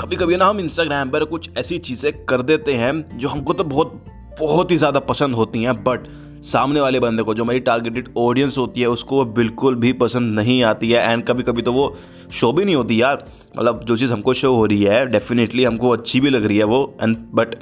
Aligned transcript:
कभी 0.00 0.16
कभी 0.16 0.36
ना 0.36 0.46
हम 0.46 0.60
इंस्टाग्राम 0.60 1.10
पर 1.10 1.24
कुछ 1.24 1.48
ऐसी 1.58 1.78
चीज़ें 1.78 2.12
कर 2.24 2.42
देते 2.42 2.74
हैं 2.74 3.18
जो 3.18 3.28
हमको 3.28 3.52
तो 3.52 3.64
बहुत 3.64 3.92
बहुत 4.40 4.70
ही 4.70 4.76
ज़्यादा 4.76 5.00
पसंद 5.00 5.34
होती 5.34 5.62
हैं 5.62 5.74
बट 5.84 6.06
सामने 6.44 6.80
वाले 6.80 7.00
बंदे 7.00 7.22
को 7.22 7.34
जो 7.34 7.44
हमारी 7.44 7.60
टारगेटेड 7.60 8.08
ऑडियंस 8.16 8.58
होती 8.58 8.80
है, 8.80 8.86
उसको 8.88 9.24
बिल्कुल 9.24 9.74
भी 9.74 9.92
पसंद 9.94 10.34
नहीं 10.34 10.62
आती 10.62 10.90
है 10.90 11.12
एंड 11.12 11.24
कभी 11.24 11.42
कभी 11.42 11.62
तो 11.62 11.72
वो 11.72 11.96
शो 12.32 12.52
भी 12.52 12.64
नहीं 12.64 12.74
होती 12.74 13.00
यार। 13.02 13.24
मतलब 13.58 13.82
जो 13.84 13.96
चीज़ 13.96 14.12
हमको 14.12 14.34
शो 14.34 14.54
हो 14.54 14.64
रही 14.66 14.82
है 14.82 15.04
डेफिनेटली 15.06 15.64
हमको 15.64 15.90
अच्छी 15.90 16.20
भी 16.20 16.30
लग 16.30 16.44
रही 16.44 16.58
है 16.58 16.64
वो 16.64 16.80
एंड 17.02 17.16
बट 17.34 17.54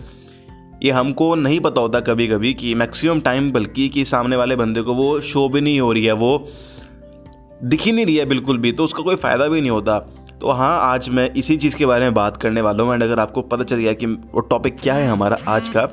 ये 0.82 0.90
हमको 0.90 1.34
नहीं 1.36 1.60
पता 1.60 1.80
होता 1.80 2.00
कभी 2.02 2.28
कभी 2.28 2.52
कि 2.54 2.74
मैक्सिमम 2.74 3.20
टाइम 3.20 3.50
बल्कि 3.52 3.88
कि 3.88 4.04
सामने 4.04 4.36
वाले 4.36 4.56
बंदे 4.56 4.82
को 4.82 4.94
वो 4.94 5.20
शो 5.22 5.48
भी 5.48 5.60
नहीं 5.60 5.80
हो 5.80 5.92
रही 5.92 6.04
है, 6.04 6.12
वो 6.12 6.48
दिख 7.64 7.82
ही 7.82 7.92
नहीं 7.92 8.06
रही 8.06 8.16
है 8.16 8.24
बिल्कुल 8.26 8.58
भी 8.58 8.72
तो 8.72 8.84
उसका 8.84 9.02
कोई 9.02 9.16
फ़ायदा 9.16 9.48
भी 9.48 9.60
नहीं 9.60 9.70
होता। 9.70 9.98
तो 10.40 10.50
हाँ 10.50 10.78
आज 10.82 11.08
मैं 11.08 11.30
इसी 11.30 11.56
चीज़ 11.56 11.76
के 11.76 11.86
बारे 11.86 12.04
में 12.04 12.14
बात 12.14 12.36
करने 12.36 12.60
वाला 12.60 12.84
हूँ 12.84 12.94
एंड 12.94 13.02
अगर 13.02 13.18
आपको 13.18 13.42
पता 13.42 13.64
चल 13.64 13.76
गया 13.76 13.92
कि 13.92 14.06
वो 14.06 14.40
टॉपिक 14.40 14.80
क्या 14.80 14.94
है 14.94 15.08
हमारा 15.08 15.38
आज 15.48 15.68
का 15.68 15.84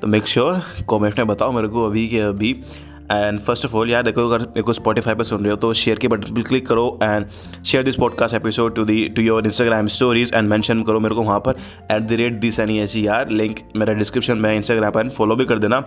तो 0.00 0.06
मेक 0.06 0.26
श्योर 0.26 0.62
कॉमेंट 0.88 1.18
में 1.18 1.26
बताओ 1.26 1.52
मेरे 1.52 1.68
को 1.68 1.84
अभी 1.84 2.08
के 2.08 2.18
अभी। 2.18 2.52
एंड 3.12 3.38
फ़र्स्ट 3.40 3.64
ऑफ़ 3.64 3.74
ऑल 3.76 3.90
यार 3.90 4.02
देखो, 4.02 4.28
अगर 4.28 4.62
को 4.62 4.72
स्पॉटीफाई 4.72 5.14
पर 5.14 5.24
सुन 5.24 5.40
रहे 5.40 5.50
हो 5.50 5.56
तो 5.56 5.72
शेयर 5.72 5.98
के 5.98 6.08
बटन 6.08 6.34
पर 6.34 6.42
क्लिक 6.42 6.66
करो 6.66 6.98
and 7.02 7.26
share 7.66 7.84
this 7.84 7.96
podcast 7.96 8.34
episode 8.34 8.74
to 8.74 8.84
the 8.84 9.08
to 9.08 9.22
your 9.22 9.46
Instagram 9.46 9.86
stories 9.86 10.32
and 10.34 10.48
mention 10.48 10.82
करो 10.82 11.00
मेरे 11.00 11.14
को 11.14 11.22
वहाँ 11.22 11.38
पर 11.40 11.54
at 11.92 12.02
the 12.02 12.12
rate 12.12 12.32
this 12.40 12.60
N 12.60 12.78
S, 12.80 13.06
यार 13.06 13.30
लिंक 13.30 13.60
मेरा 13.76 13.92
डिस्क्रिप्शन 13.92 14.38
में 14.38 14.54
इंस्टाग्राम 14.56 14.92
पर 14.92 15.08
फॉलो 15.08 15.36
भी 15.36 15.44
कर 15.44 15.58
देना। 15.58 15.82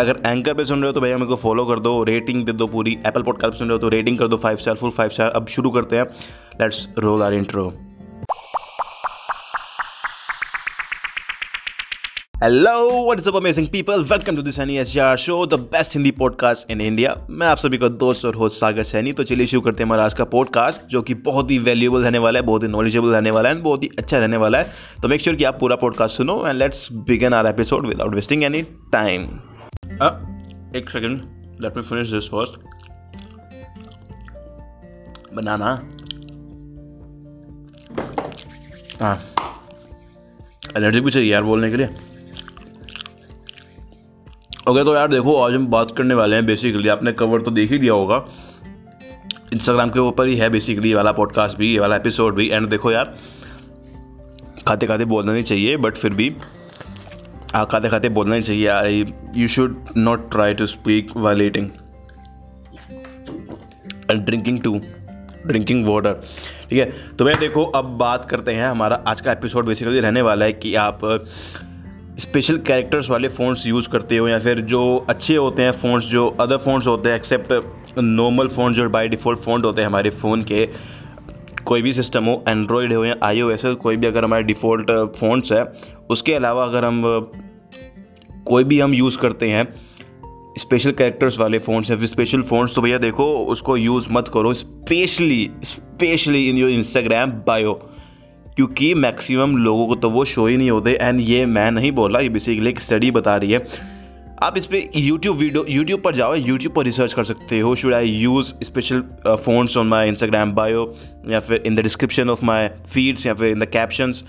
अगर 0.00 0.18
एंकर 0.26 0.54
पे 0.54 0.64
सुन 0.64 0.78
रहे 0.78 0.86
हो 0.86 0.92
तो 0.92 1.00
भैया 1.00 1.16
मेरे 1.16 1.26
को 1.26 1.36
फॉलो 1.36 1.64
कर 1.64 1.78
दो 1.80 2.02
रेटिंग 2.04 2.44
दे 2.46 2.52
दो 2.52 2.66
पूरी। 2.66 2.98
एप्पल 3.06 3.22
पॉडकास्ट 3.22 3.58
सुन 3.58 3.68
रहे 3.68 3.74
हो 3.74 3.78
तो 3.78 3.88
रेटिंग 3.88 4.18
कर 4.18 4.28
दो 4.28 4.36
five 4.36 4.56
star 4.56 4.74
full 4.74 4.90
five 4.90 5.10
star 5.10 5.30
अब 5.30 5.46
शुरू 5.46 5.70
करते 5.70 5.96
हैं। 5.96 6.04
Let's 6.60 6.86
roll 6.98 7.22
our 7.22 7.34
intro 7.34 7.72
hello 12.42 13.04
what's 13.04 13.28
up 13.28 13.36
amazing 13.36 13.66
people 13.72 14.02
welcome 14.04 14.36
to 14.36 14.42
this 14.42 14.58
N 14.58 14.76
S 14.78 14.88
show 15.18 15.34
the 15.46 15.54
best 15.72 15.94
Hindi 15.94 16.10
podcast 16.10 16.70
in 16.70 16.80
India 16.80 17.14
मैं 17.30 17.46
आप 17.46 17.56
सभी 17.58 17.78
का 17.78 17.88
दोस्त 18.00 18.24
और 18.24 18.34
होस्ट 18.34 18.60
सागर 18.60 18.82
सैनी। 18.82 19.12
तो 19.12 19.24
चलिए 19.24 19.46
शुरू 19.46 19.60
करते 19.60 19.82
हैं 19.82 19.86
हमारा 19.86 20.04
आज 20.04 20.14
का 20.14 20.24
पॉडकास्ट 20.24 20.80
जो 20.90 21.02
कि 21.02 21.14
बहुत 21.28 21.50
ही 21.50 21.58
वैल्यूएबल 21.58 22.02
रहने 22.04 22.18
वाला 22.18 22.38
है, 22.38 22.46
बहुत 22.46 22.62
ही 22.62 22.68
नॉलेजेबल 22.68 23.08
रहने 23.08 23.30
वाला 23.30 23.48
है 23.48 23.54
बहुत 23.54 23.82
ही 23.82 23.88
अच्छा 23.98 24.18
रहने 24.18 24.36
वाला 24.36 24.58
है। 24.58 24.64
तो 25.02 25.08
मेक 25.08 25.20
श्योर 25.20 25.34
sure 25.34 25.38
कि 25.38 25.44
आप 25.44 25.58
पूरा 25.60 25.76
पॉडकास्ट 25.76 26.16
सुनो 26.16 26.46
and 26.46 26.58
let's 26.58 26.88
begin 26.92 27.34
our 27.34 27.46
episode 27.46 27.86
without 27.86 28.14
wasting 28.14 28.44
any 28.44 28.62
time 28.92 29.22
एक 30.76 30.90
second 30.90 31.16
let 31.62 31.76
me 31.76 31.82
finish 31.82 32.10
this 32.10 32.28
first 32.30 32.60
banana 35.34 35.70
हाँ। 39.00 39.16
एनर्जी 40.76 41.00
भी 41.00 41.10
चाहिए 41.10 41.32
यार 41.32 41.42
बोलने 41.42 41.70
के 41.70 41.76
लिए। 41.76 41.88
ओके 44.68 44.82
तो 44.84 44.94
यार 44.94 45.08
देखो 45.08 45.34
आज 45.36 45.54
हम 45.54 45.66
बात 45.66 45.90
करने 45.96 46.14
वाले 46.14 46.36
हैं 46.36 46.46
बेसिकली 46.46 46.88
आपने 46.88 47.12
कवर 47.12 47.42
तो 47.42 47.50
देख 47.50 47.72
ही 47.72 47.78
लिया 47.78 47.92
होगा। 47.92 48.16
इंस्टाग्राम 49.52 49.90
के 49.90 50.00
ऊपर 50.00 50.26
ही 50.26 50.36
है 50.36 50.48
बेसिकली 50.50 50.88
ये 50.88 50.94
वाला 50.94 51.12
पॉडकास्ट 51.12 51.58
भी 51.58 51.72
ये 51.72 51.78
वाला 51.78 51.96
एपिसोड 51.96 52.34
भी। 52.34 52.48
एंड 52.50 52.68
देखो 52.68 52.90
यार 52.90 53.14
खाते 54.68 54.86
खाते 54.86 55.04
बोलना 55.04 55.32
नहीं 55.32 55.44
चाहिए 55.44 55.76
बट 55.76 55.96
फिर 55.96 56.14
भी 56.14 56.34
आ, 57.54 57.64
खाते 57.64 57.88
खाते 57.88 58.08
बोलना 58.08 58.34
नहीं 58.34 58.42
चाहिए। 58.42 58.66
I 58.66 59.04
you 59.36 59.48
should 59.48 59.84
not 59.96 60.30
try 60.30 60.54
to 60.54 60.66
speak 60.66 61.16
while 61.16 61.42
eating 61.42 61.68
and 64.10 64.24
drinking 64.24 64.60
to 64.60 64.80
drinking 65.46 65.86
water 65.88 66.12
ठीक 66.70 66.78
है? 66.78 66.92
तो 67.16 67.24
भैया 67.24 67.40
देखो 67.40 67.64
अब 67.64 67.96
बात 67.98 68.28
करते 68.30 68.52
हैं 68.52 68.66
हमारा 68.66 69.02
आज 69.06 69.20
का 69.20 69.32
एपिसोड 69.32 69.66
बेसिकली 69.66 70.00
रहने 70.00 70.22
वाला 70.22 70.44
है 70.44 70.52
कि 70.52 70.74
आप 70.74 71.00
स्पेशल 72.18 72.58
कैरेक्टर्स 72.58 73.10
वाले 73.10 73.28
फ़ोन्स 73.28 73.66
यूज़ 73.66 73.88
करते 73.88 74.16
हो 74.16 74.28
या 74.28 74.38
फिर 74.38 74.60
जो 74.60 75.06
अच्छे 75.08 75.36
होते 75.36 75.62
हैं 75.62 75.70
फ़ोन्स 75.70 76.04
जो 76.04 76.26
अदर 76.40 76.56
फ़ोन्स 76.56 76.86
होते 76.86 77.08
हैं 77.08 77.16
एक्सेप्ट 77.16 77.52
नॉर्मल 77.98 78.48
फ़ोन 78.48 78.74
जो 78.74 78.88
बाय 78.90 79.08
डिफ़ॉल्ट 79.08 79.38
फ़ोन 79.38 79.64
होते 79.64 79.80
हैं 79.80 79.86
हमारे 79.88 80.10
फ़ोन 80.10 80.42
के, 80.42 80.68
कोई 81.64 81.82
भी 81.82 81.92
सिस्टम 81.92 82.24
हो 82.24 82.44
एंड्रॉयड 82.48 82.92
हो 82.92 83.04
या 83.04 83.14
आई 83.22 83.40
ओ 83.40 83.50
ऐसे 83.50 83.74
कोई 83.74 83.96
भी 83.96 84.06
अगर 84.06 84.24
हमारे 84.24 84.42
डिफ़ॉल्ट 84.42 84.90
फ़ोन्स 85.16 85.52
है, 85.52 85.64
उसके 86.10 86.34
अलावा 86.34 86.64
अगर 86.64 86.84
हम, 86.84 87.02
कोई 88.46 88.64
भी 88.64 88.80
हम 88.80 88.94
यूज़ 88.94 89.18
करते 89.18 89.48
हैं 89.48 89.74
स्पेशल 90.58 90.92
कैरेक्टर्स 90.92 91.38
वाले 91.38 91.58
फ़ोन्स 91.58 91.92
फिर 91.92 92.06
स्पेशल 92.06 92.42
फ़ोन्स 92.42 92.74
तो 92.74 92.82
भैया 92.82 92.98
देखो, 92.98 93.44
उसको 93.44 93.76
यूज़ 93.76 94.08
मत 94.10 94.28
करो 94.28 94.54
specially 94.54 95.50
specially 95.62 96.48
in 96.48 96.56
your 96.56 96.70
Instagram 96.70 97.30
bio 97.30 97.95
क्योंकि 98.56 98.92
मैक्सिमम 98.94 99.56
लोगों 99.56 99.86
को 99.86 99.94
तो 99.94 100.10
वो 100.10 100.24
शो 100.24 100.46
ही 100.46 100.56
नहीं 100.56 100.70
होते 100.70 100.92
एंड 100.92 101.20
ये 101.20 101.44
मैं 101.46 101.70
नहीं 101.70 101.92
बोला 101.92 102.20
ये 102.20 102.28
बेसिकली 102.28 102.70
एक 102.70 102.80
स्टडी 102.80 103.10
बता 103.10 103.36
रही 103.36 103.52
है। 103.52 103.64
आप 104.42 104.56
इस 104.56 104.66
पर 104.66 104.90
यूट्यूब 104.96 105.36
वीडियो 105.36 105.64
यूट्यूब 105.68 106.00
पर 106.00 106.14
जाओ 106.14 106.34
यूट्यूब 106.34 106.74
पर 106.74 106.84
रिसर्च 106.84 107.12
कर 107.12 107.24
सकते 107.24 107.60
हो। 107.60 107.74
Should 107.74 107.94
I 107.94 108.10
use 108.10 108.52
special 108.64 109.02
fonts 109.28 109.76
on 109.76 109.86
my 109.86 110.08
Instagram 110.08 110.52
bio 110.52 110.94
या 111.28 111.40
फिर 111.40 111.62
in 111.66 111.74
the 111.74 111.80
description 111.80 112.30
of 112.30 112.44
my 112.44 112.68
feeds 112.68 113.26
या 113.26 113.34
फिर 113.34 113.48
in 113.48 113.58
the 113.58 113.64
captions 113.64 114.24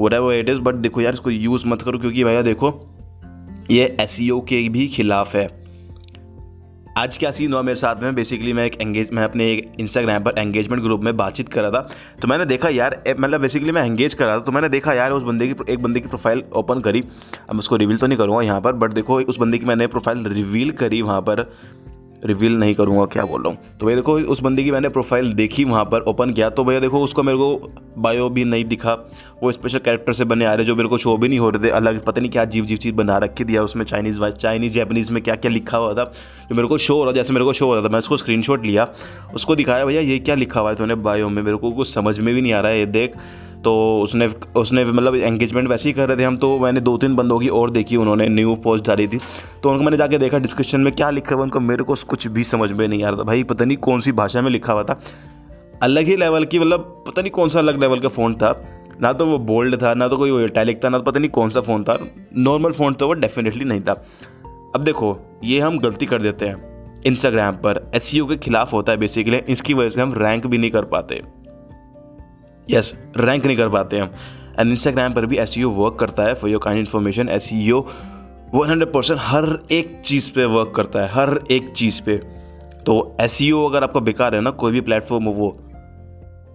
whatever 0.12 0.34
it 0.34 0.48
is 0.48 0.60
but 0.60 0.74
देखो 0.74 1.00
यार, 1.00 1.12
इसको 1.12 1.30
यूज़ 1.30 1.66
मत 1.66 1.82
करो, 1.82 1.98
क्योंकि 1.98 2.24
भैया 2.24 2.42
देखो, 2.42 2.72
ये 3.70 3.96
एस 4.00 4.18
e 4.20 4.40
के 4.48 4.68
भी 4.68 4.86
खिलाफ 4.88 5.36
है। 5.36 5.63
आज 6.96 7.16
क्या 7.18 7.30
सीन 7.30 7.52
हुआ 7.52 7.60
मेरे 7.62 7.76
साथ 7.76 8.02
में? 8.02 8.14
बेसिकली 8.14 8.52
मैं 8.52 8.64
एक 8.66 8.80
एंगेज 8.80 9.08
मैं 9.12 9.22
अपने 9.24 9.50
एक 9.52 9.72
इंस्टाग्राम 9.80 10.24
पर 10.24 10.38
एंगेजमेंट 10.38 10.82
ग्रुप 10.82 11.00
में 11.00 11.16
बातचीत 11.16 11.48
कर 11.48 11.62
रहा 11.62 11.70
था। 11.70 11.80
तो 12.22 12.28
मैंने 12.28 12.44
देखा 12.46 12.68
यार 12.68 12.98
मतलब 13.10 13.40
बेसिकली 13.40 13.72
मैं 13.72 13.84
एंगेज 13.84 14.14
कर 14.14 14.26
रहा 14.26 14.36
था 14.36 14.40
तो 14.40 14.52
मैंने 14.52 14.68
देखा 14.68 14.92
यार 14.92 15.12
उस 15.12 15.22
बंदे 15.22 15.48
की, 15.48 15.72
एक 15.72 15.82
बंदे 15.82 16.00
की 16.00 16.08
प्रोफ़ाइल 16.08 16.42
ओपन 16.52 16.80
करी। 16.80 17.02
अब 17.50 17.58
उसको 17.58 17.76
रिवील 17.76 17.96
तो 17.98 18.06
नहीं 18.06 18.18
करूँगा 18.18 18.42
यहाँ 18.42 18.60
पर 18.60 18.72
बट 18.72 18.92
देखो 18.92 19.20
उस 19.22 19.38
बंदे 19.38 19.58
की 19.58 19.66
मैंने 19.66 19.86
प्रोफ़ाइल 19.86 20.24
रिवील 20.26 20.70
करी 20.72 21.02
वहाँ 21.02 21.20
पर। 21.20 21.42
रिवील 22.24 22.52
नहीं 22.52 22.74
करूँगा 22.74 23.04
क्या 23.04 23.22
बोल 23.22 23.42
रहा 23.42 23.48
हूँ। 23.48 23.58
तो 23.80 23.86
भैया 23.86 23.96
देखो, 23.96 24.18
उस 24.18 24.40
बंदे 24.40 24.64
की 24.64 24.70
मैंने 24.70 24.88
प्रोफ़ाइल 24.88 25.32
देखी 25.32 25.64
वहाँ 25.64 25.84
पर 25.84 26.00
ओपन 26.00 26.32
किया। 26.32 26.50
तो 26.50 26.64
भैया 26.64 26.80
देखो, 26.80 27.00
उसको 27.00 27.22
मेरे 27.22 27.38
को 27.38 27.72
बायो 27.98 28.28
भी 28.28 28.44
नहीं 28.44 28.64
दिखा। 28.64 28.94
वो 29.42 29.52
स्पेशल 29.52 29.78
कैरेक्टर 29.78 30.12
से 30.12 30.24
बने 30.24 30.44
आ 30.44 30.54
रहे, 30.54 30.66
जो 30.66 30.76
मेरे 30.76 30.88
को 30.88 30.98
शो 30.98 31.16
भी 31.16 31.28
नहीं 31.28 31.38
हो 31.38 31.50
रहे 31.50 31.64
थे। 31.64 31.70
अलग, 31.70 32.04
पता 32.04 32.20
नहीं 32.20 32.30
क्या 32.30 32.44
जीव 32.44 32.64
जीव 32.64 32.78
चीज़ 32.78 32.94
बना 32.94 33.18
रखी 33.18 33.44
दिया 33.44 33.62
उसमें 33.62 33.84
चाइनीज़ 33.84 34.20
वाइज 34.20 34.34
चाइनीज़ 34.34 34.72
जैपनीज़ 34.72 35.12
में 35.12 35.22
क्या 35.22 35.34
क्या 35.34 35.50
लिखा 35.50 35.78
हुआ 35.78 35.94
था। 35.94 36.04
जो 36.50 36.54
मेरे 36.54 36.68
को 36.68 36.78
शो 36.78 36.94
हो 36.94 37.04
रहा, 37.04 37.12
जैसे 37.12 37.32
मेरे 37.32 37.44
को 37.44 37.52
शो 37.52 37.66
हो 37.66 37.74
रहा 37.74 37.84
था, 37.84 37.88
मैं 37.88 37.98
उसको 37.98 38.16
स्क्रीन 38.16 38.42
लिया। 38.64 38.88
उसको 39.34 39.56
दिखाया, 39.56 39.84
भैया, 39.84 40.00
ये 40.00 40.18
क्या 40.18 40.34
लिखा 40.34 40.60
हुआ 40.60 40.70
है? 40.70 40.76
तूने 40.76 40.94
बायो 40.94 41.28
में, 41.28 41.42
मेरे 41.42 41.56
को 41.56 41.70
कुछ 41.70 41.94
समझ 41.94 42.18
में 42.18 42.34
भी 42.34 42.42
नहीं 42.42 42.52
आ 42.52 42.60
रहा 42.60 42.72
है, 42.72 42.78
ये 42.78 42.86
देख। 42.86 43.14
तो 43.64 44.00
उसने 44.02 44.26
उसने 44.56 44.84
मतलब 44.84 45.14
एंगेजमेंट 45.14 45.68
वैसे 45.68 45.88
ही 45.88 45.92
कर 45.92 46.08
रहे 46.08 46.16
थे 46.16 46.24
हम 46.24 46.36
तो 46.36 46.58
मैंने 46.58 46.80
दो 46.80 46.96
तीन 46.98 47.14
बंदों 47.14 47.38
की 47.38 47.48
और 47.48 47.70
देखी, 47.70 47.96
उन्होंने 47.96 48.28
न्यू 48.28 48.54
पोस्ट 48.54 48.86
डाली 48.86 49.06
थी। 49.08 49.18
तो 49.62 49.70
उनको 49.70 49.84
मैंने 49.84 49.96
जाके 49.96 50.18
देखा 50.18 50.38
डिस्क्रिप्शन 50.38 50.80
में, 50.80 50.92
क्या 50.92 51.10
लिखा 51.10 51.34
हुआ 51.34 51.44
उनको, 51.44 51.60
मेरे 51.60 51.84
को 51.84 51.94
कुछ 51.94 52.26
भी 52.26 52.44
समझ 52.44 52.72
में 52.72 52.86
नहीं 52.88 53.04
आ 53.04 53.08
रहा 53.08 53.18
था। 53.18 53.22
भाई, 53.22 53.42
पता 53.42 53.64
नहीं 53.64 53.76
कौन 53.76 54.00
सी 54.00 54.12
भाषा 54.12 54.42
में 54.42 54.50
लिखा 54.50 54.72
हुआ 54.72 54.82
था। 54.82 55.00
अलग 55.82 56.04
ही 56.04 56.16
लेवल 56.16 56.44
की 56.44 56.58
मतलब 56.58 57.04
पता 57.06 57.22
नहीं 57.22 57.30
कौन 57.30 57.48
सा 57.48 57.58
अलग 57.58 57.80
लेवल 57.80 57.98
का 57.98 58.08
फ़ोन 58.08 58.34
था। 58.34 58.52
ना 59.00 59.12
तो 59.12 59.26
वो 59.26 59.38
बोल्ड 59.38 59.82
था, 59.82 59.94
ना 59.94 60.08
तो 60.08 60.16
कोई 60.16 60.48
टैलिक 60.48 60.84
था, 60.84 60.88
ना 60.88 60.98
तो 60.98 61.04
पता 61.04 61.18
नहीं 61.18 61.30
कौन 61.30 61.50
सा 61.50 61.60
फ़ोन 61.60 61.84
था। 61.84 61.98
नॉर्मल 62.36 62.72
फ़ोन 62.72 62.94
तो 62.94 63.06
वो 63.06 63.12
डेफिनेटली 63.12 63.64
नहीं 63.64 63.80
था। 63.80 63.92
अब 64.74 64.80
देखो, 64.80 65.16
ये 65.44 65.60
हम 65.60 65.78
गलती 65.78 66.06
कर 66.06 66.22
देते 66.22 66.46
हैं। 66.46 67.02
इंस्टाग्राम 67.02 67.54
पर 67.54 67.90
एस 67.94 68.14
e 68.14 68.28
के 68.28 68.36
खिलाफ 68.36 68.72
होता 68.72 68.92
है 68.92 68.98
बेसिकली 68.98 69.40
इसकी 69.48 69.74
वजह 69.74 69.88
से 69.88 70.00
हम 70.00 70.14
रैंक 70.14 70.46
भी 70.46 70.58
नहीं 70.58 70.70
कर 70.70 70.84
पाते। 70.84 71.22
यस 72.70 72.92
रैंक 73.16 73.46
नहीं 73.46 73.56
कर 73.56 73.68
पाते 73.68 73.98
हम। 73.98 74.10
एंड 74.60 74.70
इंस्टाग्राम 74.70 75.14
पर 75.14 75.26
भी 75.26 75.36
एस 75.36 75.54
वर्क 75.58 75.96
करता 76.00 76.22
है 76.22 76.34
for 76.34 76.50
your 76.50 76.60
kind 76.62 76.80
information 76.80 77.28
as 77.28 77.50
one 78.54 78.68
hundred 78.68 78.92
percent 78.92 79.20
हर 79.22 79.58
एक 79.72 80.00
चीज़ 80.04 80.30
पे 80.32 80.44
वर्क 80.46 80.72
करता 80.76 81.00
है, 81.00 81.08
हर 81.08 81.38
एक 81.50 81.72
चीज़ 81.72 82.00
पे। 82.02 82.16
तो 82.86 83.16
एस 83.20 83.38
अगर 83.42 83.84
आपका 83.84 84.00
बेकार 84.00 84.34
है 84.34 84.40
ना, 84.40 84.50
कोई 84.52 84.72
भी 84.72 84.80
प्लेटफॉर्म 84.80 85.24
हो 85.24 85.32
वो 85.32 85.50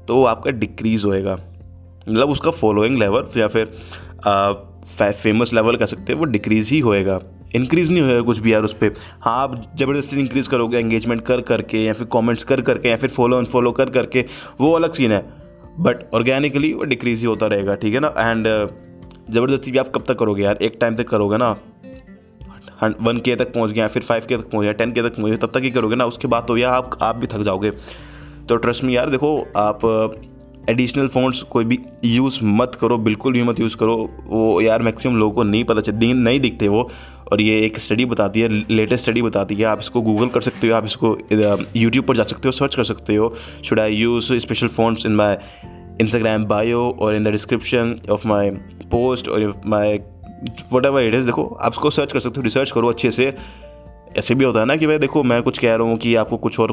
तो 0.07 0.15
वो 0.15 0.23
आपका 0.25 0.51
डिक्रीज़ 0.51 1.05
होएगा। 1.05 1.33
मतलब 1.33 2.29
उसका 2.29 2.51
फॉलोइंग 2.51 2.97
लेवल 2.97 3.27
या 3.37 3.47
फिर 3.47 3.65
फ़ेमस 4.93 5.53
लेवल 5.53 5.75
कह 5.75 5.85
सकते 5.85 6.13
हैं, 6.13 6.19
वो 6.19 6.25
डिक्रीज़ 6.25 6.73
ही 6.73 6.79
होएगा। 6.79 7.19
इंक्रीज़ 7.55 7.91
नहीं 7.91 8.01
होएगा 8.01 8.21
कुछ 8.21 8.39
भी 8.39 8.53
यार 8.53 8.63
उस 8.63 8.73
पर 8.73 8.93
हाँ 9.21 9.35
आप 9.37 9.55
ज़बरदस्ती 9.77 10.19
इंक्रीज़ 10.19 10.49
करोगे 10.49 10.77
एंगेजमेंट 10.77 11.21
कर 11.21 11.41
करके 11.41 11.83
या 11.83 11.93
फिर 11.93 12.07
कमेंट्स 12.13 12.43
कर 12.43 12.61
करके 12.61 12.89
या 12.89 12.97
फिर 12.97 13.09
फॉलो 13.09 13.37
अनफॉलो 13.37 13.71
कर 13.71 13.89
करके, 13.89 14.25
वो 14.61 14.71
अलग 14.71 14.93
सीन 14.93 15.11
है। 15.11 15.38
बट 15.79 16.03
ऑर्गेनिकली 16.13 16.73
वो 16.73 16.83
डिक्रीज 16.83 17.19
ही 17.19 17.25
होता 17.25 17.47
रहेगा 17.47 17.75
ठीक 17.75 17.93
है 17.93 17.99
ना? 17.99 18.13
एंड 18.17 18.47
uh, 18.47 19.33
ज़बरदस्ती 19.33 19.71
भी 19.71 19.77
आप 19.77 19.91
कब 19.95 20.03
तक 20.07 20.17
करोगे 20.19 20.43
यार? 20.43 20.57
एक 20.61 20.77
टाइम 20.81 20.95
तक 20.95 21.07
करोगे 21.09 21.37
ना? 21.37 21.51
वन 23.01 23.17
के 23.17 23.35
तक 23.35 23.53
पहुँच 23.53 23.71
गया 23.71 23.87
फिर 23.87 24.03
फाइव 24.03 24.25
के 24.29 24.37
तक 24.37 24.49
पहुँच 24.51 24.63
गया 24.63 24.71
टेन 24.71 24.91
के 24.91 25.01
तक 25.01 25.15
पहुँच 25.15 25.29
गया 25.29 25.37
तब 25.37 25.51
तक 25.53 25.63
ही 25.63 25.71
करोगे 25.71 25.95
ना? 25.95 26.05
उसके 26.05 26.27
बाद 26.27 26.45
तो 26.47 26.57
यार 26.57 26.73
आप 26.73 26.97
आप 27.01 27.15
भी 27.15 27.27
थक 27.27 27.41
जाओगे। 27.41 27.71
तो 28.49 28.55
ट्रस्ट 28.55 28.83
में 28.83 28.93
यार 28.93 29.09
देखो 29.09 29.37
आप 29.57 29.85
एडिशनल 30.69 31.07
uh, 31.07 31.13
फ़ोन्स 31.13 31.41
कोई 31.43 31.65
भी 31.65 31.79
यूज़ 32.05 32.39
मत 32.43 32.77
करो 32.81 32.97
बिल्कुल 32.97 33.33
भी 33.33 33.43
मत 33.43 33.59
यूज़ 33.59 33.77
करो। 33.77 33.95
वो 34.25 34.59
यार 34.61 34.81
मैक्सिमम 34.81 35.17
लोगों 35.17 35.33
को 35.35 35.43
नहीं 35.43 35.63
पता 35.63 35.81
चलती 35.81 36.13
नहीं 36.13 36.39
दिखते 36.39 36.67
वो। 36.67 36.89
और 37.31 37.41
ये 37.41 37.59
एक 37.61 37.77
स्टडी 37.79 38.05
बताती 38.05 38.41
है 38.41 38.47
लेटेस्ट 38.49 39.03
स्टडी 39.03 39.21
बताती 39.21 39.55
है 39.55 39.65
आप 39.65 39.79
इसको 39.79 40.01
गूगल 40.01 40.27
कर 40.27 40.41
सकते 40.41 40.67
हो 40.67 40.73
आप 40.75 40.85
इसको 40.85 41.17
यूट्यूब 41.75 42.05
पर 42.05 42.15
जा 42.17 42.23
सकते 42.23 42.47
हो 42.47 42.51
सर्च 42.51 42.75
कर 42.75 42.83
सकते 42.83 43.15
हो। 43.15 43.33
Should 43.65 43.79
I 43.79 43.95
use 43.95 44.33
special 44.33 44.67
fonts 44.67 45.05
in 45.05 45.15
my 45.15 45.35
Instagram 46.01 46.45
bio 46.45 46.89
और 46.99 47.15
in 47.15 47.23
the 47.23 47.29
description 47.29 47.95
of 48.11 48.27
my 48.27 48.49
post 48.91 49.29
और 49.29 49.61
my 49.65 49.97
what 50.73 50.85
ever 50.85 51.03
it 51.03 51.13
is 51.13 51.25
देखो, 51.25 51.45
आप 51.45 51.71
उसको 51.71 51.89
सर्च 51.89 52.11
कर 52.13 52.19
सकते 52.19 52.39
हो 52.39 52.43
रिसर्च 52.43 52.71
करो 52.71 52.89
अच्छे 52.89 53.11
से। 53.11 53.33
ऐसे 54.17 54.35
भी 54.35 54.45
होता 54.45 54.59
है 54.59 54.65
ना 54.65 54.75
कि 54.75 54.87
भाई 54.87 54.97
देखो, 54.97 55.23
मैं 55.23 55.41
कुछ 55.43 55.57
कह 55.57 55.75
रहा 55.75 55.87
हूँ 55.87 55.97
कि 55.97 56.15
आपको 56.15 56.37
कुछ 56.37 56.59
और 56.59 56.71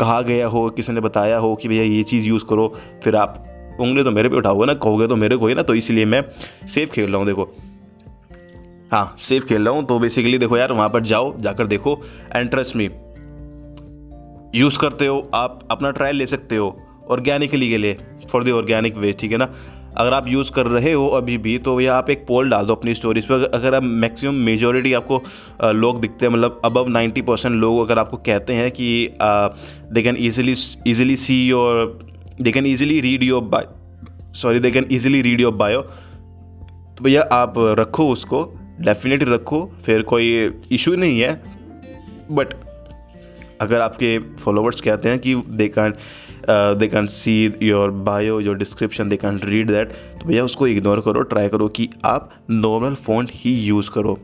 कहा 0.00 0.20
गया 0.22 0.46
हो, 0.46 0.68
किसी 0.70 0.92
ने 0.92 1.00
बताया 1.00 1.38
हो 1.38 1.54
कि 1.54 1.68
भैया 1.68 1.82
ये 1.82 2.02
चीज़ 2.02 2.26
यूज़ 2.26 2.44
करो, 2.44 2.74
फिर 3.04 3.16
आप 3.16 3.44
उंगली 3.80 4.04
तो 4.04 4.10
मेरे 4.10 4.28
पे 4.28 4.36
उठाओगे 4.36 4.66
ना, 4.66 4.74
कहोगे 4.74 5.06
तो 5.06 5.16
मेरे 5.16 5.36
को 5.36 5.46
ही 5.46 5.54
ना 5.54 5.62
तो 5.62 5.74
इसीलिए 5.74 6.04
मैं 6.04 6.22
सेफ़ 6.68 6.90
खेल 6.90 7.08
रहा 7.08 7.16
हूँ, 7.16 7.26
देखो। 7.26 7.48
हाँ 8.92 9.16
सेफ़ 9.18 9.44
खेल 9.44 9.64
रहा 9.64 9.74
हूँ 9.74 9.84
तो 9.86 9.98
बेसिकली 9.98 10.38
देखो 10.38 10.56
यार, 10.56 10.72
वहाँ 10.72 10.88
पर 10.88 11.02
जाओ, 11.02 11.32
जाकर 11.38 11.66
देखो 11.66 11.98
एंड 12.36 12.50
ट्रस्ट 12.50 12.76
मी 12.76 12.88
यूज़ 14.54 14.78
करते 14.78 15.06
हो, 15.06 15.18
आप 15.34 15.66
अपना 15.70 15.90
ट्रायल 15.90 16.16
ले 16.16 16.26
सकते 16.26 16.56
हो 16.56 16.76
ऑर्गेनिकली 17.10 17.68
के 17.70 17.78
लिए। 17.78 17.96
फॉर 18.30 18.44
द 18.44 18.50
ऑर्गेनिक 18.50 18.96
वे 18.96 19.12
ठीक 19.12 19.32
है 19.32 19.38
ना? 19.38 19.54
अगर 19.96 20.12
आप 20.12 20.28
यूज़ 20.28 20.50
कर 20.52 20.66
रहे 20.66 20.92
हो 20.92 21.06
अभी 21.08 21.38
भी 21.38 21.58
तो 21.58 21.76
भैया 21.76 21.94
आप 21.94 22.10
एक 22.10 22.24
पोल 22.26 22.50
डाल 22.50 22.66
दो 22.66 22.74
अपनी 22.74 22.94
स्टोरीज 22.94 23.24
पर 23.24 23.44
अगर 23.54 23.74
आप 23.74 23.82
मैक्सिमम 23.82 24.34
मेजोरिटी 24.34 24.92
आपको 24.92 25.22
लोग 25.64 26.00
दिखते 26.00 26.26
हैं 26.26 26.32
मतलब 26.32 26.60
अबव 26.64 26.88
नाइन्टी 26.88 27.22
परसेंट 27.22 27.54
लोग 27.54 27.80
अगर 27.80 27.98
आपको 27.98 28.16
कहते 28.16 28.54
हैं 28.54 28.70
कि 28.70 29.08
they 29.92 30.02
can 30.02 30.16
easily 30.18 30.54
easily 30.90 31.16
see 31.16 31.46
your 31.48 31.98
they 32.40 32.52
can 32.52 32.66
easily 32.66 33.00
read 33.00 33.22
your 33.22 33.42
by 33.42 33.66
sorry 34.34 34.60
they 34.60 34.70
can 34.70 34.86
easily 34.92 35.22
read 35.22 35.40
your 35.40 35.52
bio 35.52 35.80
तो 35.80 37.04
भैया 37.04 37.22
आप 37.32 37.54
रखो 37.58 38.08
उसको 38.08 38.54
डेफिनेटली 38.80 39.34
रखो, 39.34 39.72
फिर 39.84 40.02
कोई 40.02 40.50
इशू 40.72 40.94
नहीं 40.94 41.20
है। 41.20 41.42
बट 42.30 42.54
अगर 43.60 43.80
आपके 43.80 44.18
फॉलोवर्स 44.18 44.80
कहते 44.80 45.08
हैं 45.08 45.18
कि 45.18 45.34
they 45.34 45.68
can 45.68 45.94
they 46.50 46.86
can 46.88 47.06
see 47.06 47.34
your 47.62 47.90
bio 48.02 48.40
your 48.40 48.56
description 48.56 49.08
they 49.08 49.16
can 49.16 49.40
read 49.44 49.70
that 49.70 49.92
तो 50.20 50.28
भैया 50.28 50.44
उसको 50.44 50.66
इग्नोर 50.66 51.00
करो 51.00 51.22
ट्राई 51.24 51.48
करो 51.48 51.68
कि 51.70 51.88
आप 52.06 52.30
नॉर्मल 52.50 52.94
फ़ॉन्ट 52.96 53.30
ही 53.34 53.54
यूज़ 53.60 53.90
करो। 53.90 54.18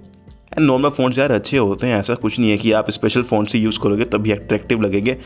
एंड 0.52 0.66
नॉर्मल 0.66 0.90
फ़ॉन्ट्स 0.90 1.18
यार 1.18 1.32
अच्छे 1.32 1.56
होते 1.56 1.86
हैं, 1.86 1.98
ऐसा 2.00 2.14
कुछ 2.14 2.38
नहीं 2.38 2.50
है 2.50 2.58
कि 2.58 2.72
आप 2.72 2.90
स्पेशल 2.90 3.22
फ़ॉन्ट 3.22 3.50
से 3.50 3.58
यूज़ 3.58 3.78
करोगे, 3.80 4.04
तभी 4.06 4.30
अट्रैक्टिव 4.30 4.82
लगेंगे। 4.82 5.16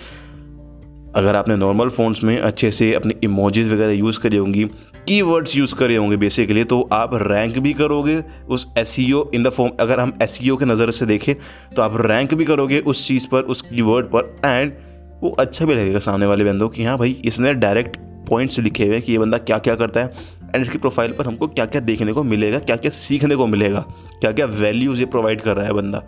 अगर 1.17 1.37
आपने 1.37 1.57
नॉर्मल 1.57 1.89
फ़ोन्स 1.89 2.23
में 2.25 2.39
अच्छे 2.39 2.71
से 2.73 2.93
अपने 2.95 3.15
इमोजीज 3.25 3.73
वगैरह 3.73 3.93
यूज़ 3.93 4.19
करी 4.21 4.37
होंगी 4.37 4.65
कीवर्ड्स 5.09 5.57
यूज़ 5.57 5.75
करे 5.75 5.97
होंगे 5.97 6.17
बेसिकली 6.17 6.65
तो 6.65 6.81
आप 6.93 7.15
रैंक 7.23 7.59
भी 7.59 7.73
करोगे 7.73 8.23
उस 8.49 8.67
एस 8.79 8.99
इन 8.99 9.43
द 9.43 9.49
फॉर्म 9.49 9.73
अगर 9.81 10.01
हम 10.01 10.13
एस 10.23 10.39
e 10.41 10.59
के 10.59 10.65
नज़र 10.65 10.91
से 10.91 11.07
देखें 11.07 11.35
तो 11.77 11.83
आप 11.83 11.97
रैंक 12.01 12.35
भी 12.35 12.45
करोगे 12.45 12.81
उस 12.81 13.07
चीज़ 13.09 13.27
पर, 13.29 13.41
उस 13.41 13.63
कीवर्ड 13.63 14.07
पर 14.07 14.37
एंड 14.45 14.73
वो 15.23 15.31
अच्छा 15.31 15.65
भी 15.65 15.75
लगेगा 15.75 15.99
सामने 15.99 16.27
वाले 16.27 16.45
बंदों 16.45 16.69
कि 16.69 16.85
हाँ 16.85 16.99
भाई, 16.99 17.21
इसने 17.25 17.55
डायरेक्ट 17.55 17.97
पॉइंट्स 18.29 18.59
लिखे 18.59 18.85
हुए 18.85 18.95
हैं 18.95 19.03
कि 19.03 19.13
ये 19.13 19.19
बंदा 19.19 19.39
क्या 19.39 19.59
क्या 19.59 19.75
करता 19.75 20.01
है 20.01 20.13
एंड 20.55 20.63
इसकी 20.63 20.79
प्रोफ़ाइल 20.79 21.13
पर 21.13 21.27
हमको 21.27 21.47
क्या 21.47 21.67
क्या 21.67 21.81
देखने 21.81 22.13
को 22.13 22.23
मिलेगा 22.23 22.59
क्या 22.59 22.77
क्या 22.77 22.91
सीखने 22.91 23.37
को 23.37 23.47
मिलेगा 23.47 23.81
क्या 24.21 24.33
क्या 24.33 24.47
वैल्यूज़ 24.47 25.01
ये 25.01 25.07
प्रोवाइड 25.07 25.41
कर 25.41 25.57
रहा 25.57 25.67
है 25.67 25.73
बंदा। 25.73 26.03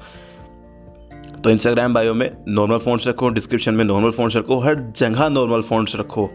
तो 1.44 1.50
इंस्टाग्राम 1.50 1.94
बायो 1.94 2.14
में 2.14 2.30
नॉर्मल 2.48 2.78
फ़ोन्स 2.78 3.06
रखो 3.08 3.28
डिस्क्रिप्शन 3.28 3.74
में 3.74 3.84
नॉर्मल 3.84 4.10
फ़ोन्स 4.10 4.36
रखो, 4.36 4.58
हर 4.58 4.74
जगह 4.96 5.28
नॉर्मल 5.28 5.62
फ़ोन्स 5.62 5.96
रखो। 5.96 6.30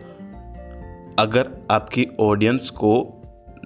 अगर 1.19 1.49
आपकी 1.71 2.07
ऑडियंस 2.19 2.69
को 2.69 3.14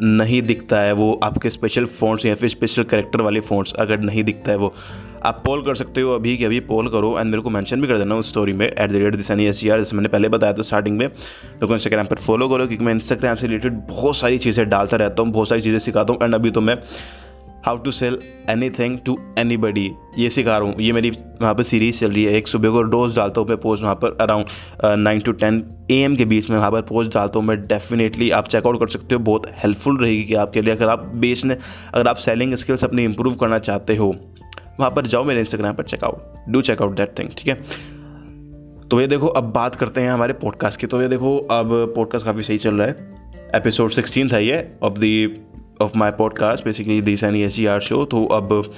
नहीं 0.02 0.42
दिखता 0.42 0.80
है 0.80 0.92
वो 0.94 1.12
आपके 1.24 1.50
स्पेशल 1.50 1.86
फ़ोन्स 1.86 2.26
या 2.26 2.36
फिर 2.36 2.50
स्पेशल 2.50 2.84
करेक्टर 2.84 3.22
वाले 3.22 3.40
फ़ोन्स 3.42 3.74
अगर 3.80 4.00
नहीं 4.00 4.24
दिखता 4.24 4.52
है 4.52 4.58
वो। 4.58 4.74
आप 5.26 5.42
पोल 5.46 5.62
कर 5.62 5.76
सकते 5.76 6.02
हो 6.02 6.14
अभी 6.16 6.36
कि 6.38 6.46
अभी 6.46 6.60
पोल 6.68 6.88
करो 6.90 7.18
एंड 7.20 7.30
मेरे 7.30 7.42
को 7.42 7.50
मेंशन 7.50 7.82
भी 7.82 7.88
कर 7.88 7.98
देना 7.98 8.16
उस 8.16 8.30
स्टोरी 8.30 8.54
में 8.54 8.66
at 8.68 8.92
the 8.92 8.96
rate 8.96 9.16
this 9.16 9.32
N 9.32 9.40
S 9.40 9.60
जैसे 9.60 9.96
मैंने 9.96 10.10
पहले 10.10 10.30
बताया 10.30 10.54
था 10.54 10.62
स्टार्टिंग 10.64 10.98
में। 10.98 11.08
तो 11.62 11.68
को 11.68 11.74
इंस्टाग्राम 11.74 12.06
पर 12.06 12.16
फॉलो 12.18 12.48
करो 12.50 12.68
क्योंकि 12.68 12.86
मैं 12.86 12.94
इंस्टाग्राम 12.94 13.36
से 13.36 13.48
रिलेटेड 13.48 13.74
बहुत 13.90 14.18
सारी 14.18 14.38
चीज़ें 14.38 14.68
डालता 14.70 14.98
रहता 14.98 15.24
हूँ, 15.24 15.32
बहुत 15.32 15.50
सारी 15.50 15.62
चीज़ें 15.62 15.80
सिखाता 15.80 16.14
हूँ 16.14 16.24
एंड 16.24 16.36
अभी 16.36 16.52
तो 16.52 16.62
मैं 16.62 16.78
how 17.66 17.78
to 17.78 17.92
sell 17.92 18.18
anything 18.70 18.98
to 19.06 19.18
anybody 19.58 19.92
ये 20.18 20.30
सिखा 20.30 20.58
रहा 20.58 20.68
हूँ। 20.68 20.76
ये 20.80 20.92
मेरी 20.94 21.10
वहाँ 21.42 21.54
पर 21.56 21.64
सीरीज़ 21.64 22.00
चल 22.00 22.12
रही 22.12 22.24
है। 22.24 22.34
एक 22.34 22.48
सुबह 22.48 22.70
को 22.70 22.82
डोज 22.84 23.16
डालता 23.16 23.42
हूँ 23.42 23.48
मैं 23.48 23.58
पोस्ट 23.58 23.84
वहाँ 23.84 23.96
पर 23.96 24.18
around 24.22 24.46
nine 24.98 25.20
to 25.20 25.32
ten 25.34 25.64
A 25.92 25.96
M 25.96 26.16
के 26.16 26.26
बीच 26.26 26.50
में 26.50 26.58
वहाँ 26.58 26.72
पर 26.72 26.82
पोस्ट 26.82 27.14
डालता 27.14 27.40
हूँ 27.40 27.46
मैं। 27.48 27.58
डेफिनेटली 27.68 28.30
आप 28.30 28.48
चेकआउट 28.48 28.80
कर 28.80 28.88
सकते 28.88 29.16
हो। 29.16 29.22
बहुत 29.22 29.46
हेल्पफुल 29.64 29.98
रहेगी 29.98 30.24
कि 30.24 30.34
आपके 30.36 30.62
लिए 30.62 30.76
अगर 30.76 30.90
आप 30.90 31.06
बेचने 31.16 31.58
अगर 31.94 32.08
आप 32.08 32.16
सेलिंग 32.18 32.56
स्किल्स 32.56 32.84
अपनी 32.84 33.04
इंप्रूव 33.04 33.36
करना 33.36 33.60
चाहते 33.60 33.96
हो, 33.96 34.16
वहाँ 34.80 34.92
पर 34.92 35.08
जाओ 35.08 35.24
मेरे 35.24 35.40
इंस्टाग्राम 35.40 35.76
पर 35.76 35.84
check out 35.84 36.50
do 36.50 36.62
check out 36.62 36.96
that 36.96 37.18
thing 37.20 37.30
ठीक 37.38 37.48
है? 37.48 37.62
तो 38.90 39.02
ये 39.02 39.08
देखो, 39.08 39.28
अब 39.28 39.52
बात 39.54 39.76
करते 39.76 40.02
हैं 40.02 40.12
हमारे 40.12 40.34
पॉडकास्ट 40.34 40.80
की। 40.80 40.88
तो 40.88 41.02
ये 41.02 41.08
देखो, 41.08 41.38
अब 41.38 41.94
पॉडकास्ट 41.96 42.26
काफ़ी 42.26 42.44
सही 42.44 42.58
चल 42.58 42.76
रहा 42.76 42.88
है। 42.88 43.52
एपिसोड 43.56 43.90
सिक्सटीन 43.90 44.30
था 44.30 44.38
ये 44.38 44.58
of 44.84 44.94
the 44.94 45.28
of 45.82 45.98
my 45.98 46.12
podcast 46.12 46.64
basically 46.66 47.02
this 47.02 47.24
N 47.24 47.36
S 47.36 47.60
R 47.70 47.80
show 47.80 48.04
तो 48.06 48.26
अब 48.26 48.72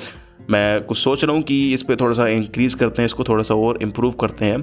मैं 0.49 0.81
कुछ 0.83 0.97
सोच 0.97 1.23
रहा 1.23 1.35
हूँ 1.35 1.41
कि 1.41 1.73
इस 1.73 1.83
पर 1.83 1.95
थोड़ा 1.95 2.13
सा 2.13 2.27
इंक्रीज़ 2.27 2.75
करते 2.75 3.01
हैं, 3.01 3.05
इसको 3.05 3.23
थोड़ा 3.23 3.43
सा 3.43 3.55
और 3.55 3.79
इम्प्रूव 3.81 4.11
करते 4.11 4.45
हैं। 4.45 4.57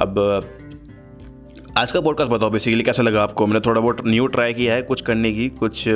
अब, 0.00 0.18
आज 1.78 1.92
का 1.92 2.00
पॉडकास्ट 2.00 2.32
बताओ 2.32 2.50
बेसिकली 2.50 2.82
कैसा 2.82 3.02
लगा 3.02 3.22
आपको? 3.22 3.46
मैंने 3.46 3.60
थोड़ा 3.60 3.80
बहुत 3.80 4.06
न्यू 4.06 4.26
ट्राई 4.26 4.54
किया 4.54 4.74
है, 4.74 4.82
कुछ 4.82 5.00
करने 5.00 5.32
की, 5.32 5.48
कुछ, 5.48 5.88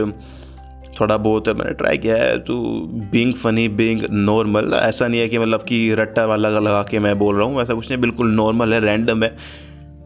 थोड़ा 1.01 1.17
बहुत 1.17 1.49
मैंने 1.49 1.73
ट्राई 1.73 1.99
किया 1.99 2.17
है 2.17 2.39
तो 2.39 2.57
बींग 3.13 3.33
फ़नी 3.35 3.69
बींग 3.69 4.03
नॉर्मल 4.11 4.73
ऐसा 4.75 5.09
नहीं 5.09 5.21
है 5.21 5.29
कि 5.29 5.39
मतलब 5.39 5.63
कि 5.63 5.95
रट्टा 5.95 6.25
वाला 6.27 6.49
लगा 6.49 6.83
के 6.83 6.99
मैं 6.99 7.19
बोल 7.19 7.37
रहा 7.37 7.47
हूँ, 7.47 7.61
ऐसा 7.63 7.75
कुछ 7.75 7.91
नहीं 7.91 8.01
बिल्कुल 8.01 8.33
नॉर्मल 8.33 8.75
है 8.75 8.81
रैंडम 8.81 9.23
है। 9.23 9.37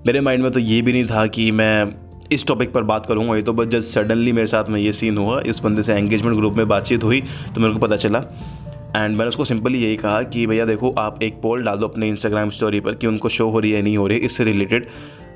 मेरे 0.06 0.20
माइंड 0.20 0.42
में 0.42 0.52
तो 0.52 0.60
ये 0.60 0.82
भी 0.82 0.92
नहीं 0.92 1.04
था 1.04 1.26
कि 1.26 1.50
मैं 1.50 2.05
इस 2.32 2.46
टॉपिक 2.46 2.72
पर 2.72 2.82
बात 2.82 3.06
करूँगा। 3.06 3.36
ये 3.36 3.42
तो 3.42 3.52
बस 3.52 3.66
जस्ट 3.68 3.88
सडनली 3.88 4.32
मेरे 4.32 4.46
साथ 4.46 4.68
में 4.68 4.80
ये 4.80 4.92
सीन 4.92 5.18
हुआ। 5.18 5.40
इस 5.40 5.58
बंदे 5.60 5.82
से 5.82 5.94
एंगेजमेंट 5.94 6.36
ग्रुप 6.36 6.54
में 6.54 6.66
बातचीत 6.68 7.04
हुई 7.04 7.20
तो 7.54 7.60
मेरे 7.60 7.72
को 7.72 7.78
पता 7.78 7.96
चला। 7.96 8.18
एंड 8.96 9.16
मैंने 9.16 9.28
उसको 9.28 9.44
सिंपली 9.44 9.78
यही 9.78 9.96
कहा 9.96 10.22
कि 10.22 10.46
भैया 10.46 10.64
देखो, 10.64 10.90
आप 10.90 11.22
एक 11.22 11.40
पोल 11.42 11.62
डाल 11.64 11.78
दो 11.78 11.86
अपने 11.86 12.08
इंस्टाग्राम 12.08 12.50
स्टोरी 12.50 12.80
पर 12.80 12.94
कि 12.94 13.06
उनको 13.06 13.28
शो 13.28 13.48
हो 13.50 13.58
रही 13.58 13.72
है 13.72 13.82
नहीं 13.82 13.96
हो 13.96 14.06
रही, 14.06 14.18
इससे 14.18 14.44
रिलेटेड 14.44 14.86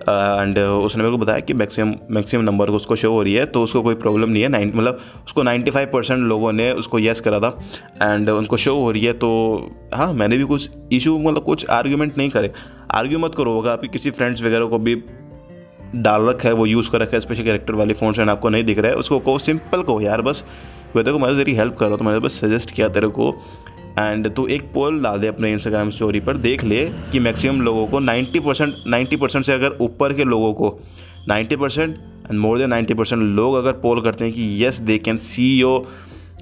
एंड 0.00 0.58
उसने 0.58 1.02
मेरे 1.02 1.10
को 1.12 1.19
बताया 1.19 1.40
कि 1.40 1.54
मैक्सिमम 1.54 1.94
मैक्सिमम 2.10 2.44
नंबर 2.44 2.70
को 2.70 2.76
उसको 2.76 2.96
शो 2.96 3.10
हो 3.12 3.22
रही 3.22 3.34
है 3.34 3.44
तो 3.46 3.62
उसको 3.62 3.82
कोई 3.82 3.94
प्रॉब्लम 3.94 4.31
नहीं 4.31 4.42
है। 4.42 4.48
नाइन 4.48 4.72
मतलब 4.75 5.00
उसको 5.26 5.42
95 5.42 5.87
परसेंट 5.92 6.20
लोगों 6.20 6.52
ने 6.52 6.70
उसको 6.72 6.98
येस 6.98 7.20
करा 7.20 7.40
था। 7.40 7.48
एंड 8.02 8.31
उनको 8.31 8.56
शो 8.56 8.75
हो 8.76 8.90
रही 8.90 9.04
है 9.04 9.12
तो 9.12 9.31
हाँ 9.94 10.12
मैंने 10.12 10.37
भी 10.38 10.44
कुछ 10.44 10.70
इशू 10.92 11.19
मतलब 11.19 11.44
कुछ 11.44 11.66
आर्ग्यूमेंट 11.70 12.19
नहीं 12.19 12.31
करे। 12.31 12.52
आर्ग्यू 12.90 13.19
मत 13.19 13.34
करो, 13.37 13.58
अगर 13.60 13.70
आपके 13.70 13.88
किसी 13.88 14.10
फ्रेंड्स 14.10 14.42
वगैरह 14.42 14.66
को 14.66 14.78
भी 14.78 14.94
डाल 15.94 16.22
रखा 16.22 16.48
है, 16.48 16.54
वो 16.54 16.66
यूज़ 16.66 16.90
कर 16.90 17.00
रखा 17.00 17.16
है 17.16 17.20
स्पेशल 17.20 17.42
कैरेक्टर 17.42 17.75
वाले 17.75 17.94
फ़ोन 17.94 18.14
एंड 18.18 18.30
आपको 18.30 18.49
नहीं 18.49 18.64
दिख 18.64 18.78
रहा 18.78 18.92
है। 18.92 18.97
उसको 18.97 19.18
कहो 19.18 19.38
सिंपल 19.38 19.82
कहो, 19.82 20.00
यार 20.00 20.23
बस। 20.23 20.44
वह 20.97 21.02
देखो, 21.02 21.18
मैं 21.18 21.37
तेरी 21.37 21.54
हेल्प 21.54 21.75
कर 21.75 21.85
रहा 21.85 21.90
हूँ 21.90 21.99
तो 21.99 22.04
मैंने 22.04 22.18
बस 22.18 22.40
सजेस्ट 22.40 22.70
किया 22.70 22.88
तेरे 22.88 23.09
को। 23.09 23.35
एंड 23.99 24.28
तो 24.35 24.47
एक 24.49 24.62
पोल 24.73 25.02
डाल 25.02 25.18
दे 25.18 25.26
अपने 25.26 25.52
इंस्टाग्राम 25.52 25.90
स्टोरी 25.90 26.20
पर, 26.20 26.37
देख 26.37 26.64
ले 26.64 26.85
कि 27.12 27.18
मैक्सिमम 27.18 27.61
लोगों 27.61 27.87
को 27.87 28.00
90 28.00 28.40
परसेंट 28.40 28.75
नाइन्टी 28.87 29.16
परसेंट 29.16 29.44
से 29.47 29.52
अगर 29.52 29.76
ऊपर 29.80 30.12
के 30.12 30.25
लोगों 30.25 30.52
को 30.54 30.78
90 31.28 31.56
percent 31.56 31.97
and 31.97 32.38
more 32.40 32.59
than 32.59 32.70
90 32.70 32.94
percent 32.94 33.23
लोग 33.23 33.54
अगर 33.54 33.73
पोल 33.73 34.00
करते 34.00 34.25
हैं 34.25 34.35
कि 34.35 34.42
yes 34.42 34.78
they 34.80 34.99
can 34.99 35.16
see 35.16 35.56
yo 35.61 35.87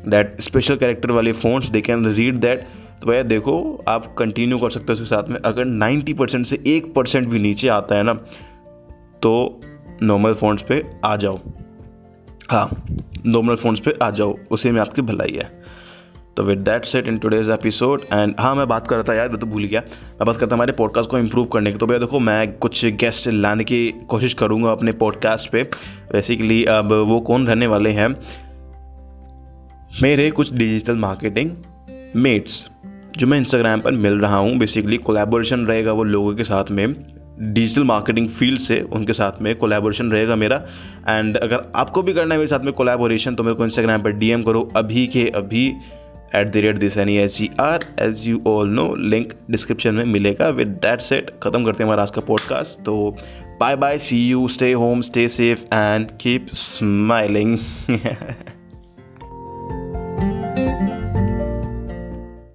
that 0.09 0.41
special 0.41 0.77
character 0.77 1.11
वाले 1.11 1.33
fonts 1.33 1.69
they 1.69 1.81
can 1.81 2.07
read 2.07 2.37
that 2.37 2.67
तो 3.03 3.07
भैया 3.07 3.23
देखो, 3.23 3.85
आप 3.89 4.15
कंटिन्यू 4.15 4.59
कर 4.59 4.71
सकते 4.71 4.87
हो 4.89 4.93
उसके 4.93 5.07
साथ 5.07 5.29
में। 5.29 5.39
अगर 5.41 5.65
90 5.65 6.13
परसेंट 6.13 6.47
से 6.47 6.59
एक 6.67 6.93
परसेंट 6.95 7.29
भी 7.29 7.39
नीचे 7.39 7.69
आता 7.69 7.97
है 7.97 8.03
ना 8.03 8.13
तो 9.23 9.61
नॉर्मल 10.03 10.35
फ़ोन्स 10.35 10.63
पे 10.63 10.83
आ 11.05 11.17
जाओ। 11.17 11.39
हाँ 12.51 12.85
नॉर्मल 13.27 13.55
फ़ोन्स 13.55 13.81
पे 13.81 13.95
आ 14.03 14.11
जाओ, 14.11 14.35
उसी 14.51 14.71
में 14.71 14.81
आपकी 14.81 15.03
भलाई 15.03 15.33
है। 15.33 15.57
तो 16.37 16.43
with 16.43 16.59
that 16.59 16.85
set 16.85 17.09
in 17.09 17.19
today's 17.19 17.49
episode 17.51 18.01
and 18.13 18.35
हाँ 18.41 18.55
मैं 18.55 18.67
बात 18.69 18.87
कर 18.89 18.97
रहा 18.97 19.05
था 19.09 19.15
यार, 19.15 19.29
मैं 19.29 19.39
तो 19.39 19.47
भूल 19.47 19.65
गया। 19.65 19.81
मैं 19.81 20.27
बात 20.27 20.37
करता 20.37 20.55
हमारे 20.57 20.73
पॉडकास्ट 20.73 21.11
को 21.11 21.19
इम्प्रूव 21.19 21.47
करने 21.47 21.73
की। 21.73 21.79
तो 21.79 21.87
भैया 21.87 21.99
देखो, 21.99 22.19
मैं 22.19 22.53
कुछ 22.53 22.85
गेस्ट 22.87 23.29
लाने 23.29 23.65
की 23.65 23.91
कोशिश 24.09 24.35
करूँगा 24.35 24.73
अपने 24.73 24.93
पॉडकास्ट 24.93 25.51
पे। 25.51 25.63
बेसिकली 26.13 26.65
अब 26.65 26.93
वो 26.93 27.21
कौन 27.21 27.47
रहने 27.47 27.67
वाले 27.67 27.91
हैं? 27.91 28.09
मेरे 30.03 30.31
कुछ 30.31 30.53
डिजिटल 30.53 30.97
मार्केटिंग 30.97 31.51
मेट्स 32.17 32.65
जो 33.17 33.27
मैं 33.27 33.39
इंस्टाग्राम 33.39 33.81
पर 33.81 33.93
मिल 33.93 34.21
रहा 34.21 34.37
हूँ। 34.37 34.57
बेसिकली 34.57 34.97
कोलेबोरेशन 34.97 35.67
रहेगा 35.67 35.93
वो 35.93 36.05
लोगों 36.05 36.35
के 36.35 36.45
साथ 36.45 36.71
में। 36.71 36.87
डिजिटल 37.41 37.85
मार्केटिंग 37.85 38.29
फ़ील्ड 38.29 38.61
से 38.61 38.81
उनके 38.93 39.13
साथ 39.13 39.41
में 39.43 39.55
कोलैबोरेशन 39.57 40.11
रहेगा 40.13 40.37
मेरा। 40.37 40.57
एंड 41.09 41.37
अगर 41.37 41.71
आपको 41.77 42.03
भी 42.03 42.13
करना 42.13 42.35
है 42.35 42.39
मेरे 42.39 42.49
साथ 42.49 42.65
में 42.65 42.73
कोलैबोरेशन 42.73 43.35
तो 43.35 43.43
मेरे 43.43 43.57
को 43.57 43.65
इंस्टाग्राम 43.65 44.03
पर 44.03 44.13
डीएम 44.13 44.43
करो। 44.43 44.69
अभी 44.77 45.07
के 45.07 45.29
अभी 45.37 45.67
at 46.37 46.53
the 46.53 46.57
rate 46.57 46.79
this 46.79 46.97
N 46.97 47.09
S 47.09 47.39
G 47.39 47.51
R 47.61 47.85
as 48.01 48.27
you 48.29 48.43
all 48.47 48.69
know 48.69 48.95
link 48.97 49.33
description 49.51 49.95
में 49.95 50.05
मिलेगा। 50.05 50.49
विद 50.49 50.69
डैट 50.83 51.01
सेट 51.01 51.31
ख़त्म 51.43 51.65
करते 51.65 51.83
हैं 51.83 51.89
हमारा 51.89 52.03
आज 52.03 52.11
का 52.11 52.21
पॉडकास्ट 52.21 52.85
तो 52.85 53.17
bye 53.61 53.77
bye 53.77 53.99
see 53.99 54.27
you 54.29 54.47
stay 54.49 54.73
home 54.73 55.01
stay 55.01 55.29
safe 55.29 55.65
and 55.75 56.11
keep 56.21 56.47
smiling 56.53 57.59